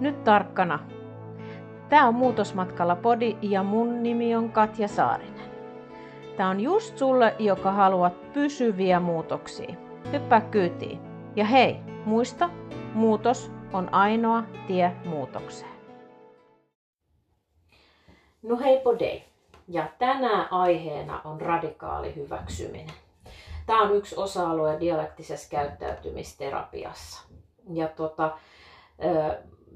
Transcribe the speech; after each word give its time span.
Nyt 0.00 0.24
tarkkana. 0.24 0.78
Tämä 1.88 2.08
on 2.08 2.14
Muutosmatkalla 2.14 2.96
podi 2.96 3.36
ja 3.42 3.62
mun 3.62 4.02
nimi 4.02 4.36
on 4.36 4.52
Katja 4.52 4.88
Saarinen. 4.88 5.50
Tämä 6.36 6.48
on 6.48 6.60
just 6.60 6.98
sulle, 6.98 7.34
joka 7.38 7.72
haluat 7.72 8.32
pysyviä 8.32 9.00
muutoksia. 9.00 9.74
Hyppää 10.12 10.40
kyytiin. 10.40 11.00
Ja 11.36 11.44
hei, 11.44 11.76
muista, 12.04 12.50
muutos 12.94 13.52
on 13.72 13.94
ainoa 13.94 14.42
tie 14.66 14.92
muutokseen. 15.04 15.76
No 18.42 18.58
hei 18.58 18.80
podei. 18.80 19.24
Ja 19.68 19.88
tänään 19.98 20.52
aiheena 20.52 21.20
on 21.24 21.40
radikaali 21.40 22.16
hyväksyminen. 22.16 22.94
Tämä 23.66 23.82
on 23.82 23.96
yksi 23.96 24.16
osa-alue 24.16 24.76
dialektisessa 24.80 25.50
käyttäytymisterapiassa. 25.50 27.22
Ja 27.72 27.88
tota, 27.88 28.38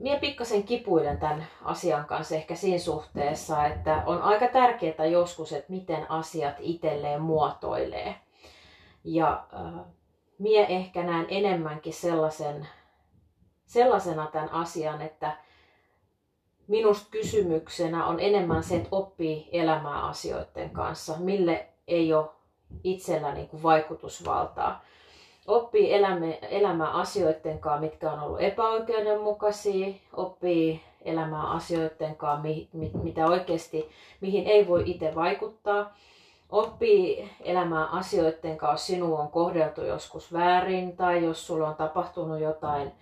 Mie 0.01 0.19
pikkasen 0.19 0.63
kipuilen 0.63 1.19
tämän 1.19 1.47
asian 1.63 2.05
kanssa 2.05 2.35
ehkä 2.35 2.55
siinä 2.55 2.79
suhteessa, 2.79 3.67
että 3.67 4.03
on 4.07 4.23
aika 4.23 4.49
tärkeää 4.49 5.07
joskus, 5.11 5.53
että 5.53 5.73
miten 5.73 6.11
asiat 6.11 6.55
itselleen 6.59 7.23
muotoilee. 7.23 8.15
Ja 9.05 9.45
äh, 9.55 9.85
mie 10.39 10.67
ehkä 10.69 11.03
näen 11.03 11.27
enemmänkin 11.29 11.93
sellaisen, 11.93 12.69
sellaisena 13.67 14.27
tämän 14.27 14.53
asian, 14.53 15.03
että 15.03 15.37
minusta 16.69 17.09
kysymyksenä 17.11 18.07
on 18.07 18.21
enemmän 18.21 18.63
se, 18.63 18.77
että 18.77 18.89
oppii 18.93 19.49
elämää 19.53 20.07
asioiden 20.07 20.71
kanssa, 20.71 21.17
mille 21.19 21.69
ei 21.89 22.15
ole 22.15 22.31
itsellä 22.85 23.35
niin 23.35 23.49
kuin 23.49 23.63
vaikutusvaltaa 23.63 24.85
oppii 25.47 25.95
elämä, 25.95 26.27
elämää 26.51 26.91
asioiden 26.91 27.59
kanssa, 27.59 27.81
mitkä 27.81 28.13
on 28.13 28.21
ollut 28.21 28.41
epäoikeudenmukaisia, 28.41 29.95
oppii 30.13 30.81
elämää 31.05 31.51
asioiden 31.51 32.17
kanssa, 32.17 32.43
mi, 32.43 32.69
mi, 32.73 32.91
mitä 33.03 33.27
oikeasti, 33.27 33.89
mihin 34.21 34.47
ei 34.47 34.69
voi 34.69 34.83
itse 34.87 35.15
vaikuttaa, 35.15 35.95
oppii 36.49 37.31
elämää 37.41 37.87
asioiden 37.87 38.57
kanssa, 38.57 38.87
sinua 38.87 39.19
on 39.19 39.29
kohdeltu 39.29 39.83
joskus 39.83 40.33
väärin 40.33 40.97
tai 40.97 41.25
jos 41.25 41.47
sulla 41.47 41.69
on 41.69 41.75
tapahtunut 41.77 42.41
jotain 42.41 42.93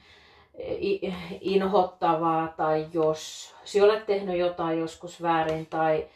inhottavaa 1.41 2.48
tai 2.56 2.86
jos 2.92 3.54
sinä 3.64 3.84
olet 3.84 4.06
tehnyt 4.06 4.38
jotain 4.38 4.78
joskus 4.78 5.22
väärin 5.22 5.66
tai 5.66 6.06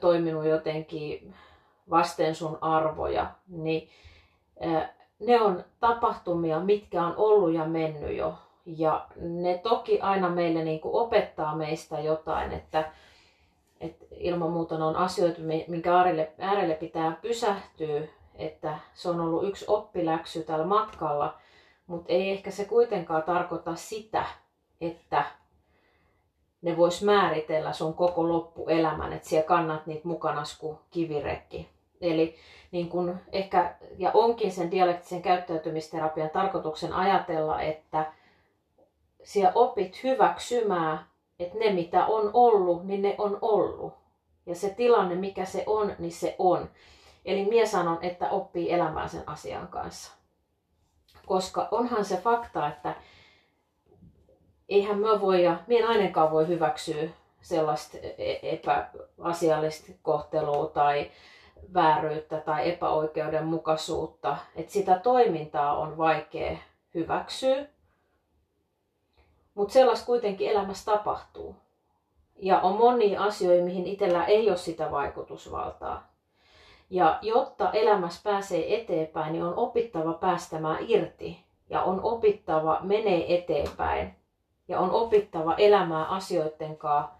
toiminut 0.00 0.44
jotenkin 0.44 1.34
vasten 1.90 2.34
sun 2.34 2.58
arvoja, 2.60 3.30
niin 3.48 3.88
ne 5.18 5.40
on 5.40 5.64
tapahtumia, 5.80 6.60
mitkä 6.60 7.06
on 7.06 7.14
ollut 7.16 7.52
ja 7.52 7.64
mennyt 7.64 8.16
jo. 8.16 8.34
Ja 8.66 9.06
ne 9.16 9.58
toki 9.58 10.00
aina 10.00 10.30
meille 10.30 10.64
niin 10.64 10.80
kuin 10.80 10.94
opettaa 10.94 11.56
meistä 11.56 12.00
jotain, 12.00 12.52
että, 12.52 12.92
että 13.80 14.04
ilman 14.10 14.50
muuta 14.50 14.78
ne 14.78 14.84
on 14.84 14.96
asioita, 14.96 15.40
minkä 15.68 15.96
äärelle, 15.96 16.32
äärelle 16.38 16.74
pitää 16.74 17.16
pysähtyä, 17.22 18.00
että 18.34 18.78
se 18.94 19.10
on 19.10 19.20
ollut 19.20 19.48
yksi 19.48 19.64
oppiläksy 19.68 20.42
tällä 20.42 20.66
matkalla, 20.66 21.34
mutta 21.86 22.12
ei 22.12 22.30
ehkä 22.30 22.50
se 22.50 22.64
kuitenkaan 22.64 23.22
tarkoita 23.22 23.74
sitä, 23.74 24.24
että 24.80 25.24
ne 26.62 26.76
vois 26.76 27.02
määritellä 27.02 27.72
sun 27.72 27.94
koko 27.94 28.28
loppuelämän, 28.28 29.12
että 29.12 29.28
siellä 29.28 29.46
kannat 29.46 29.86
niitä 29.86 30.08
mukana 30.08 30.42
kuin 30.58 30.78
kivirekki. 30.90 31.73
Eli 32.04 32.36
niin 32.72 32.88
kun 32.88 33.18
ehkä, 33.32 33.74
ja 33.98 34.10
onkin 34.14 34.52
sen 34.52 34.70
dialektisen 34.70 35.22
käyttäytymisterapian 35.22 36.30
tarkoituksen 36.30 36.92
ajatella, 36.92 37.60
että 37.60 38.12
siellä 39.22 39.52
opit 39.54 40.02
hyväksymään, 40.02 41.06
että 41.38 41.58
ne 41.58 41.72
mitä 41.72 42.06
on 42.06 42.30
ollut, 42.32 42.86
niin 42.86 43.02
ne 43.02 43.14
on 43.18 43.38
ollut. 43.40 43.94
Ja 44.46 44.54
se 44.54 44.70
tilanne, 44.70 45.14
mikä 45.14 45.44
se 45.44 45.64
on, 45.66 45.94
niin 45.98 46.12
se 46.12 46.36
on. 46.38 46.70
Eli 47.24 47.44
minä 47.44 47.66
sanon, 47.66 47.98
että 48.02 48.30
oppii 48.30 48.72
elämään 48.72 49.08
sen 49.08 49.22
asian 49.26 49.68
kanssa. 49.68 50.12
Koska 51.26 51.68
onhan 51.70 52.04
se 52.04 52.16
fakta, 52.16 52.68
että 52.68 52.94
eihän 54.68 54.98
mä 54.98 55.20
voi, 55.20 55.44
ja 55.44 55.56
minä 55.66 55.80
en 55.80 55.88
ainakaan 55.88 56.30
voi 56.30 56.48
hyväksyä 56.48 57.08
sellaista 57.40 57.98
e-, 57.98 58.38
epäasiallista 58.42 59.92
kohtelua 60.02 60.66
tai 60.66 61.10
vääryyttä 61.74 62.40
tai 62.40 62.68
epäoikeudenmukaisuutta, 62.70 64.36
että 64.56 64.72
sitä 64.72 64.98
toimintaa 64.98 65.76
on 65.76 65.98
vaikea 65.98 66.56
hyväksyä, 66.94 67.66
mutta 69.54 69.72
sellaista 69.72 70.06
kuitenkin 70.06 70.50
elämässä 70.50 70.92
tapahtuu. 70.92 71.56
Ja 72.36 72.60
on 72.60 72.78
monia 72.78 73.22
asioita, 73.22 73.64
mihin 73.64 73.86
itsellä 73.86 74.24
ei 74.24 74.48
ole 74.48 74.56
sitä 74.56 74.90
vaikutusvaltaa. 74.90 76.14
Ja 76.90 77.18
jotta 77.22 77.70
elämässä 77.72 78.20
pääsee 78.24 78.74
eteenpäin, 78.80 79.32
niin 79.32 79.44
on 79.44 79.54
opittava 79.56 80.12
päästämään 80.12 80.78
irti. 80.88 81.44
Ja 81.70 81.82
on 81.82 82.00
opittava 82.02 82.78
menee 82.82 83.34
eteenpäin. 83.34 84.14
Ja 84.68 84.80
on 84.80 84.90
opittava 84.90 85.54
elämää 85.54 86.04
asioiden 86.04 86.76
kanssa, 86.76 87.14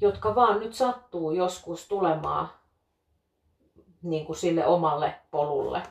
jotka 0.00 0.34
vaan 0.34 0.60
nyt 0.60 0.74
sattuu 0.74 1.32
joskus 1.32 1.88
tulemaan 1.88 2.48
niin 4.02 4.26
kuin 4.26 4.36
sille 4.36 4.66
omalle 4.66 5.14
polulle. 5.30 5.82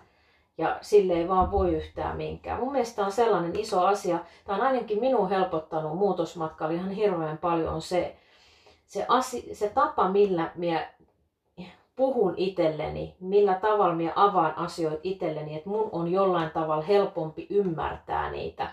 Ja 0.57 0.77
sille 0.81 1.13
ei 1.13 1.27
vaan 1.27 1.51
voi 1.51 1.75
yhtään 1.75 2.17
minkään. 2.17 2.59
Mun 2.59 2.71
mielestä 2.71 3.05
on 3.05 3.11
sellainen 3.11 3.59
iso 3.59 3.85
asia, 3.85 4.19
tämä 4.45 4.57
on 4.57 4.65
ainakin 4.65 4.99
minun 4.99 5.29
helpottanut 5.29 5.97
muutosmatkalla 5.97 6.73
ihan 6.73 6.91
hirveän 6.91 7.37
paljon, 7.37 7.73
on 7.73 7.81
se, 7.81 8.15
se, 8.85 9.05
asi, 9.07 9.55
se 9.55 9.69
tapa, 9.69 10.09
millä 10.09 10.51
minä 10.55 10.87
puhun 11.95 12.33
itselleni, 12.37 13.15
millä 13.19 13.53
tavalla 13.53 13.95
minä 13.95 14.13
avaan 14.15 14.57
asioita 14.57 14.99
itselleni, 15.03 15.55
että 15.55 15.69
mun 15.69 15.89
on 15.91 16.11
jollain 16.11 16.49
tavalla 16.49 16.83
helpompi 16.83 17.47
ymmärtää 17.49 18.31
niitä 18.31 18.71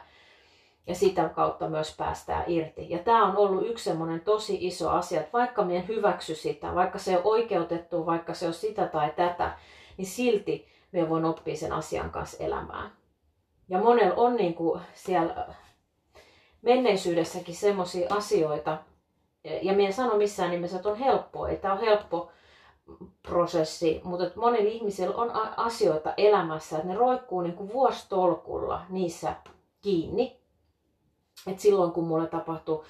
ja 0.86 0.94
sitä 0.94 1.28
kautta 1.28 1.68
myös 1.68 1.96
päästään 1.96 2.44
irti. 2.46 2.90
Ja 2.90 2.98
tämä 2.98 3.26
on 3.26 3.36
ollut 3.36 3.66
yksi 3.66 3.84
semmoinen 3.84 4.20
tosi 4.20 4.58
iso 4.60 4.90
asia, 4.90 5.20
että 5.20 5.32
vaikka 5.32 5.64
minä 5.64 5.80
en 5.80 5.88
hyväksy 5.88 6.34
sitä, 6.34 6.74
vaikka 6.74 6.98
se 6.98 7.16
on 7.16 7.22
oikeutettu, 7.24 8.06
vaikka 8.06 8.34
se 8.34 8.46
on 8.46 8.54
sitä 8.54 8.86
tai 8.86 9.12
tätä, 9.16 9.58
niin 9.96 10.06
silti 10.06 10.66
minä 10.92 11.08
voin 11.08 11.24
oppia 11.24 11.56
sen 11.56 11.72
asian 11.72 12.10
kanssa 12.10 12.44
elämään. 12.44 12.92
Ja 13.68 13.78
monella 13.78 14.14
on 14.16 14.36
niin 14.36 14.54
kuin 14.54 14.80
siellä 14.94 15.46
menneisyydessäkin 16.62 17.54
semmoisia 17.54 18.14
asioita, 18.14 18.78
ja 19.62 19.72
minä 19.72 19.86
en 19.86 19.92
sano 19.92 20.16
missään 20.16 20.50
nimessä, 20.50 20.76
että 20.76 20.88
on 20.88 20.98
helppoa, 20.98 21.48
ei 21.48 21.56
tämä 21.56 21.74
ole 21.74 21.86
helppo 21.86 22.30
prosessi, 23.22 24.00
mutta 24.04 24.40
monilla 24.40 24.70
ihmisillä 24.70 25.16
on 25.16 25.30
asioita 25.56 26.14
elämässä, 26.16 26.76
että 26.76 26.88
ne 26.88 26.94
roikkuu 26.94 27.40
niin 27.40 27.54
kuin 27.56 27.72
vuostolkulla 27.72 28.82
niissä 28.88 29.34
kiinni. 29.80 30.45
Et 31.46 31.60
silloin 31.60 31.92
kun 31.92 32.06
mulle 32.06 32.26
tapahtui 32.26 32.84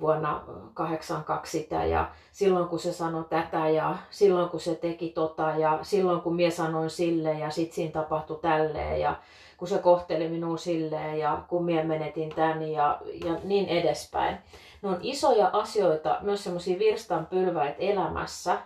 vuonna 0.00 0.42
82 0.74 1.58
sitä 1.58 1.84
ja 1.84 2.10
silloin 2.32 2.68
kun 2.68 2.78
se 2.78 2.92
sanoi 2.92 3.24
tätä 3.24 3.68
ja 3.68 3.96
silloin 4.10 4.48
kun 4.48 4.60
se 4.60 4.74
teki 4.74 5.08
tota 5.08 5.42
ja 5.42 5.78
silloin 5.82 6.20
kun 6.20 6.36
minä 6.36 6.50
sanoin 6.50 6.90
sille 6.90 7.32
ja 7.32 7.50
sitten 7.50 7.74
siinä 7.74 7.92
tapahtui 7.92 8.38
tälleen 8.42 9.00
ja 9.00 9.16
kun 9.56 9.68
se 9.68 9.78
kohteli 9.78 10.28
minua 10.28 10.56
silleen 10.56 11.18
ja 11.18 11.42
kun 11.48 11.64
minä 11.64 11.84
menetin 11.84 12.34
tän 12.34 12.62
ja, 12.62 13.00
ja 13.24 13.34
niin 13.44 13.68
edespäin. 13.68 14.38
Ne 14.82 14.88
on 14.88 14.98
isoja 15.02 15.50
asioita, 15.52 16.18
myös 16.20 16.44
semmoisia 16.44 16.78
virstanpylväitä 16.78 17.76
elämässä, 17.78 18.58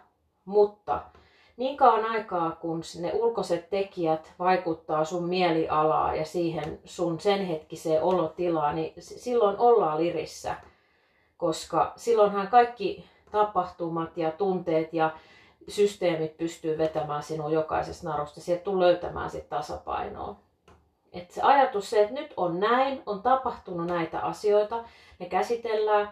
mutta 0.45 1.01
niin 1.57 1.77
kauan 1.77 2.05
aikaa, 2.05 2.51
kun 2.51 2.83
ne 3.01 3.13
ulkoiset 3.15 3.71
tekijät 3.71 4.33
vaikuttaa 4.39 5.05
sun 5.05 5.25
mielialaa 5.25 6.15
ja 6.15 6.25
siihen 6.25 6.79
sun 6.85 7.21
sen 7.21 7.47
hetkiseen 7.47 8.03
olotilaan, 8.03 8.75
niin 8.75 8.93
silloin 8.99 9.59
ollaan 9.59 9.99
lirissä. 9.99 10.55
Koska 11.37 11.93
silloinhan 11.97 12.49
kaikki 12.49 13.05
tapahtumat 13.31 14.17
ja 14.17 14.31
tunteet 14.31 14.93
ja 14.95 15.11
systeemit 15.69 16.37
pystyy 16.37 16.79
vetämään 16.79 17.23
sinua 17.23 17.51
jokaisesta 17.51 18.09
narusta. 18.09 18.41
Sieltä 18.41 18.65
tulee 18.65 18.89
löytämään 18.89 19.31
sit 19.31 19.49
tasapainoa. 19.49 20.37
Et 21.13 21.31
se 21.31 21.43
ajatus 21.43 21.91
se, 21.91 22.03
että 22.03 22.15
nyt 22.15 22.35
on 22.37 22.61
näin, 22.61 23.03
on 23.07 23.23
tapahtunut 23.23 23.87
näitä 23.87 24.21
asioita, 24.21 24.85
ne 25.19 25.27
käsitellään, 25.27 26.11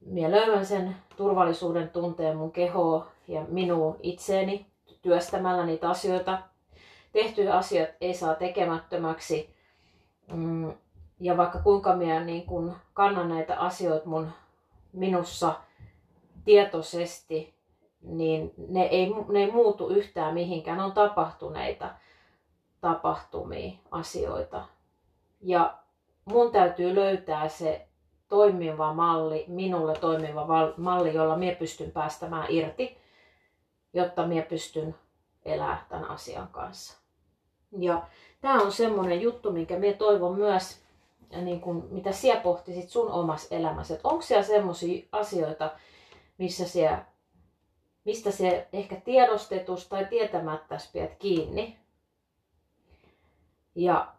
minä 0.00 0.30
löydän 0.30 0.66
sen 0.66 0.96
turvallisuuden 1.16 1.90
tunteen 1.90 2.36
mun 2.36 2.52
kehoa 2.52 3.06
ja 3.28 3.44
minun 3.48 3.96
itseeni 4.02 4.66
työstämällä 5.02 5.66
niitä 5.66 5.90
asioita. 5.90 6.38
Tehtyjä 7.12 7.54
asiat 7.54 7.88
ei 8.00 8.14
saa 8.14 8.34
tekemättömäksi. 8.34 9.54
Mm, 10.32 10.72
ja 11.20 11.36
vaikka 11.36 11.58
kuinka 11.58 11.96
minä 11.96 12.24
niin 12.24 12.46
kun 12.46 12.76
kannan 12.94 13.28
näitä 13.28 13.56
asioita 13.60 14.08
mun 14.08 14.30
minussa 14.92 15.54
tietoisesti, 16.44 17.54
niin 18.02 18.54
ne 18.68 18.82
ei, 18.82 19.14
ne 19.28 19.40
ei 19.40 19.50
muutu 19.50 19.88
yhtään 19.88 20.34
mihinkään. 20.34 20.78
Ne 20.78 20.84
on 20.84 20.92
tapahtuneita 20.92 21.90
tapahtumia, 22.80 23.72
asioita. 23.90 24.64
Ja 25.40 25.78
mun 26.24 26.52
täytyy 26.52 26.94
löytää 26.94 27.48
se 27.48 27.88
toimiva 28.28 28.94
malli, 28.94 29.44
minulle 29.48 29.94
toimiva 29.94 30.46
malli, 30.76 31.14
jolla 31.14 31.36
minä 31.36 31.54
pystyn 31.54 31.90
päästämään 31.90 32.46
irti, 32.48 32.97
jotta 33.92 34.26
minä 34.26 34.42
pystyn 34.42 34.94
elämään 35.44 35.86
tämän 35.88 36.10
asian 36.10 36.48
kanssa. 36.48 36.98
Ja 37.78 38.06
tämä 38.40 38.62
on 38.62 38.72
semmoinen 38.72 39.20
juttu, 39.20 39.52
minkä 39.52 39.78
minä 39.78 39.96
toivon 39.96 40.34
myös, 40.38 40.80
niin 41.42 41.60
kun, 41.60 41.88
mitä 41.90 42.12
sinä 42.12 42.40
pohtisit 42.40 42.90
sun 42.90 43.10
omassa 43.10 43.54
elämässä. 43.54 43.94
Että 43.94 44.08
onko 44.08 44.22
siellä 44.22 44.46
semmoisia 44.46 45.06
asioita, 45.12 45.70
missä 46.38 46.68
siellä, 46.68 47.04
mistä 48.04 48.30
se 48.30 48.68
ehkä 48.72 48.96
tiedostetus 48.96 49.88
tai 49.88 50.04
tietämättä 50.06 50.76
pidät 50.92 51.14
kiinni. 51.18 51.78
Ja 53.74 54.12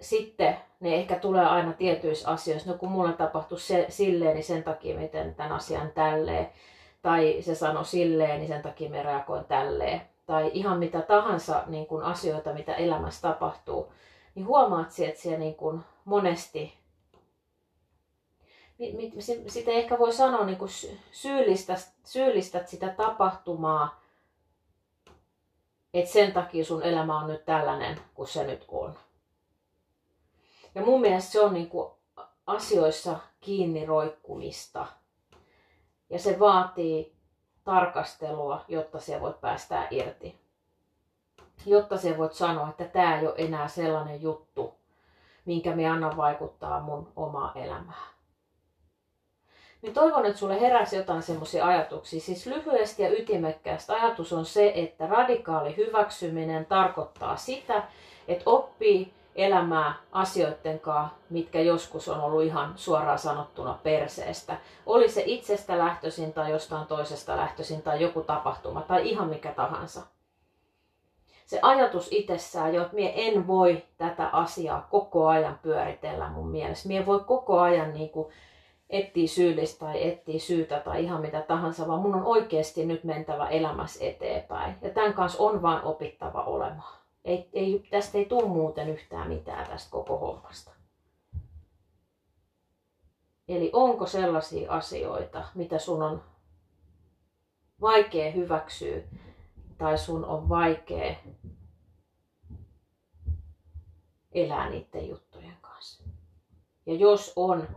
sitten 0.00 0.56
ne 0.80 0.94
ehkä 0.94 1.18
tulee 1.18 1.46
aina 1.46 1.72
tietyissä 1.72 2.30
asioissa. 2.30 2.70
No 2.70 2.78
kun 2.78 2.90
mulle 2.90 3.12
tapahtui 3.12 3.60
se, 3.60 3.86
silleen, 3.88 4.34
niin 4.34 4.44
sen 4.44 4.62
takia 4.62 4.98
miten 4.98 5.34
tämän 5.34 5.52
asian 5.52 5.90
tälleen. 5.90 6.50
Tai 7.02 7.36
se 7.40 7.54
sanoi 7.54 7.84
silleen, 7.84 8.38
niin 8.38 8.48
sen 8.48 8.62
takia 8.62 8.90
me 8.90 9.02
reagoin 9.02 9.44
tälleen. 9.44 10.02
Tai 10.26 10.50
ihan 10.54 10.78
mitä 10.78 11.02
tahansa 11.02 11.64
niin 11.66 11.86
kuin 11.86 12.02
asioita, 12.02 12.52
mitä 12.52 12.74
elämässä 12.74 13.22
tapahtuu. 13.22 13.92
Niin 14.34 14.46
huomaat 14.46 14.88
että 15.08 15.20
siellä 15.20 15.38
niin 15.38 15.54
kuin 15.54 15.80
monesti 16.04 16.80
sitä 19.46 19.70
ehkä 19.70 19.98
voi 19.98 20.12
sanoa 20.12 20.44
niin 20.44 20.58
kuin 20.58 20.70
syyllistät, 21.12 21.92
syyllistät 22.04 22.68
sitä 22.68 22.88
tapahtumaa, 22.88 24.00
että 25.94 26.12
sen 26.12 26.32
takia 26.32 26.64
sun 26.64 26.82
elämä 26.82 27.18
on 27.18 27.26
nyt 27.26 27.44
tällainen 27.44 28.00
kuin 28.14 28.28
se 28.28 28.44
nyt 28.44 28.64
on. 28.68 28.94
Ja 30.74 30.82
mun 30.82 31.00
mielestä 31.00 31.32
se 31.32 31.40
on 31.40 31.54
niin 31.54 31.68
kuin 31.68 31.90
asioissa 32.46 33.18
kiinni 33.40 33.86
roikkumista. 33.86 34.86
Ja 36.10 36.18
se 36.18 36.38
vaatii 36.38 37.12
tarkastelua, 37.64 38.64
jotta 38.68 39.00
se 39.00 39.20
voit 39.20 39.40
päästää 39.40 39.88
irti. 39.90 40.40
Jotta 41.66 41.96
se 41.96 42.18
voit 42.18 42.32
sanoa, 42.32 42.68
että 42.68 42.84
tämä 42.84 43.18
ei 43.18 43.26
ole 43.26 43.34
enää 43.38 43.68
sellainen 43.68 44.22
juttu, 44.22 44.74
minkä 45.44 45.76
me 45.76 45.88
annan 45.88 46.16
vaikuttaa 46.16 46.80
mun 46.80 47.12
omaa 47.16 47.52
elämää. 47.54 48.10
Niin 49.82 49.94
toivon, 49.94 50.26
että 50.26 50.38
sulle 50.38 50.60
heräsi 50.60 50.96
jotain 50.96 51.22
semmoisia 51.22 51.66
ajatuksia. 51.66 52.20
Siis 52.20 52.46
lyhyesti 52.46 53.02
ja 53.02 53.10
ytimekkäästi 53.20 53.92
ajatus 53.92 54.32
on 54.32 54.44
se, 54.44 54.72
että 54.74 55.06
radikaali 55.06 55.76
hyväksyminen 55.76 56.66
tarkoittaa 56.66 57.36
sitä, 57.36 57.82
että 58.28 58.50
oppii 58.50 59.14
elämää 59.34 59.94
asioiden 60.12 60.80
kanssa, 60.80 61.16
mitkä 61.30 61.60
joskus 61.60 62.08
on 62.08 62.20
ollut 62.20 62.42
ihan 62.42 62.72
suoraan 62.76 63.18
sanottuna 63.18 63.78
perseestä. 63.82 64.56
Oli 64.86 65.08
se 65.08 65.22
itsestä 65.26 65.78
lähtöisin 65.78 66.32
tai 66.32 66.50
jostain 66.50 66.86
toisesta 66.86 67.36
lähtöisin 67.36 67.82
tai 67.82 68.02
joku 68.02 68.22
tapahtuma 68.22 68.82
tai 68.82 69.08
ihan 69.08 69.28
mikä 69.28 69.52
tahansa. 69.52 70.02
Se 71.46 71.58
ajatus 71.62 72.08
itsessään 72.10 72.74
jo, 72.74 72.82
että 72.82 72.94
mie 72.94 73.12
en 73.16 73.46
voi 73.46 73.82
tätä 73.98 74.28
asiaa 74.28 74.86
koko 74.90 75.28
ajan 75.28 75.58
pyöritellä 75.62 76.28
mun 76.28 76.50
mielestä. 76.50 76.88
Mie 76.88 77.06
voi 77.06 77.20
koko 77.20 77.60
ajan 77.60 77.94
niin 77.94 78.10
kuin 78.10 78.32
etsiä 78.90 79.26
syyllistä 79.26 79.86
tai 79.86 80.08
etsiä 80.08 80.38
syytä 80.38 80.80
tai 80.80 81.04
ihan 81.04 81.20
mitä 81.20 81.40
tahansa, 81.40 81.88
vaan 81.88 82.00
mun 82.00 82.14
on 82.14 82.24
oikeasti 82.24 82.86
nyt 82.86 83.04
mentävä 83.04 83.48
elämässä 83.48 84.04
eteenpäin. 84.04 84.74
Ja 84.82 84.90
tämän 84.90 85.14
kanssa 85.14 85.42
on 85.42 85.62
vaan 85.62 85.84
opittava 85.84 86.42
olemaan. 86.42 87.00
Ei, 87.24 87.48
ei, 87.52 87.86
tästä 87.90 88.18
ei 88.18 88.24
tule 88.24 88.48
muuten 88.48 88.88
yhtään 88.88 89.28
mitään 89.28 89.66
tästä 89.66 89.90
koko 89.90 90.18
hommasta. 90.18 90.70
Eli 93.48 93.70
onko 93.72 94.06
sellaisia 94.06 94.72
asioita, 94.72 95.44
mitä 95.54 95.78
sun 95.78 96.02
on 96.02 96.22
vaikea 97.80 98.30
hyväksyä 98.30 99.02
tai 99.78 99.98
sun 99.98 100.24
on 100.24 100.48
vaikea 100.48 101.14
elää 104.32 104.70
niiden 104.70 105.08
juttujen 105.08 105.56
kanssa. 105.60 106.04
Ja 106.86 106.94
jos 106.94 107.32
on, 107.36 107.68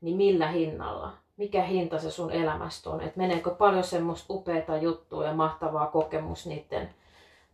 niin 0.00 0.16
millä 0.16 0.48
hinnalla? 0.48 1.12
Mikä 1.36 1.62
hinta 1.62 1.98
se 1.98 2.10
sun 2.10 2.30
elämästä 2.30 2.90
on? 2.90 3.00
Et 3.00 3.16
meneekö 3.16 3.50
paljon 3.50 3.84
semmoista 3.84 4.34
upeata 4.34 4.76
juttua 4.76 5.24
ja 5.24 5.34
mahtavaa 5.34 5.86
kokemus 5.86 6.46
niiden 6.46 6.94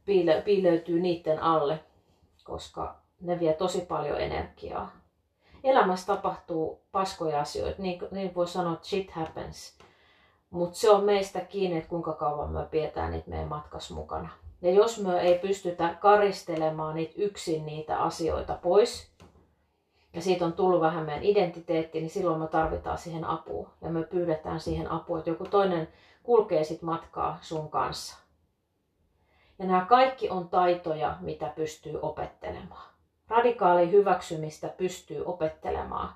piile, 0.08 0.42
piileytyy 0.44 1.00
niiden 1.00 1.42
alle, 1.42 1.80
koska 2.44 2.96
ne 3.20 3.40
vie 3.40 3.52
tosi 3.52 3.80
paljon 3.80 4.20
energiaa. 4.20 4.90
Elämässä 5.64 6.06
tapahtuu 6.06 6.80
paskoja 6.92 7.40
asioita, 7.40 7.82
niin, 7.82 8.00
niin 8.10 8.34
voi 8.34 8.48
sanoa, 8.48 8.72
että 8.72 8.86
shit 8.86 9.10
happens. 9.10 9.78
Mutta 10.50 10.78
se 10.78 10.90
on 10.90 11.04
meistä 11.04 11.40
kiinni, 11.40 11.76
että 11.76 11.88
kuinka 11.88 12.12
kauan 12.12 12.50
me 12.50 12.66
pidetään 12.70 13.10
niitä 13.10 13.30
meidän 13.30 13.48
matkas 13.48 13.90
mukana. 13.90 14.28
Ja 14.62 14.70
jos 14.70 15.02
me 15.02 15.20
ei 15.20 15.38
pystytä 15.38 15.96
karistelemaan 16.00 16.94
niitä 16.94 17.14
yksin 17.16 17.66
niitä 17.66 17.98
asioita 17.98 18.58
pois, 18.62 19.10
ja 20.12 20.22
siitä 20.22 20.44
on 20.44 20.52
tullut 20.52 20.80
vähän 20.80 21.06
meidän 21.06 21.24
identiteetti, 21.24 22.00
niin 22.00 22.10
silloin 22.10 22.40
me 22.40 22.46
tarvitaan 22.46 22.98
siihen 22.98 23.24
apua. 23.24 23.70
Ja 23.80 23.90
me 23.90 24.02
pyydetään 24.02 24.60
siihen 24.60 24.90
apua, 24.90 25.18
että 25.18 25.30
joku 25.30 25.44
toinen 25.44 25.88
kulkee 26.22 26.64
sit 26.64 26.82
matkaa 26.82 27.38
sun 27.40 27.70
kanssa. 27.70 28.27
Ja 29.58 29.66
nämä 29.66 29.84
kaikki 29.88 30.30
on 30.30 30.48
taitoja, 30.48 31.16
mitä 31.20 31.52
pystyy 31.56 31.98
opettelemaan. 32.02 32.88
Radikaali 33.28 33.90
hyväksymistä 33.90 34.68
pystyy 34.68 35.24
opettelemaan, 35.26 36.14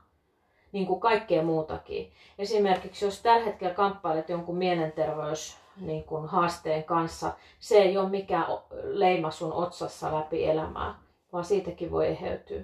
niin 0.72 0.86
kuin 0.86 1.00
kaikkea 1.00 1.42
muutakin. 1.42 2.12
Esimerkiksi 2.38 3.04
jos 3.04 3.22
tällä 3.22 3.44
hetkellä 3.44 3.74
kamppailet 3.74 4.28
jonkun 4.28 4.56
mielenterveys 4.56 5.56
niin 5.76 6.04
kuin 6.04 6.26
haasteen 6.26 6.84
kanssa, 6.84 7.32
se 7.60 7.74
ei 7.74 7.98
ole 7.98 8.08
mikään 8.08 8.46
leima 8.82 9.30
sun 9.30 9.52
otsassa 9.52 10.18
läpi 10.18 10.44
elämää, 10.44 10.94
vaan 11.32 11.44
siitäkin 11.44 11.90
voi 11.90 12.08
eheytyä. 12.08 12.62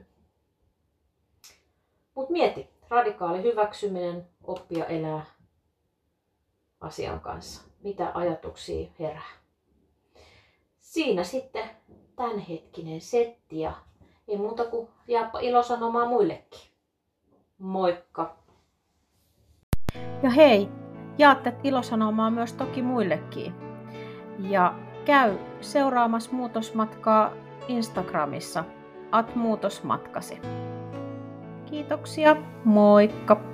Mutta 2.15 2.33
mieti, 2.33 2.71
radikaali 2.89 3.43
hyväksyminen, 3.43 4.27
oppia 4.45 4.85
elää 4.85 5.25
asian 6.81 7.21
kanssa. 7.21 7.63
Mitä 7.83 8.11
ajatuksia 8.15 8.91
herää? 8.99 9.38
Siinä 10.89 11.25
sitten 11.25 11.71
tämänhetkinen 12.17 13.01
setti 13.01 13.61
ja 13.61 13.73
ei 14.29 14.37
muuta 14.37 14.65
kuin 14.65 14.89
jaappa 15.09 15.41
ilosanomaa 15.41 16.07
muillekin. 16.07 16.61
Moikka! 17.59 18.37
Ja 20.23 20.31
hei, 20.31 20.69
jaatte 21.19 21.55
ilosanomaa 21.63 22.31
myös 22.31 22.53
toki 22.53 22.83
muillekin. 22.83 23.55
Ja 24.39 24.75
käy 25.05 25.39
seuraamassa 25.61 26.33
muutosmatkaa 26.33 27.33
Instagramissa 27.69 28.65
at 29.13 29.35
muutosmatkasi. 29.35 30.41
Kiitoksia, 31.71 32.37
moikka! 32.65 33.48